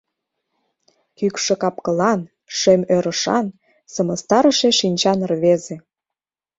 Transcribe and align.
Кӱкшӧ 1.17 1.53
капкылан, 1.61 2.21
шем 2.57 2.81
ӧрышан, 2.95 3.45
сымыстарыше 3.93 4.69
шинчан 4.79 5.19
рвезе. 5.31 5.75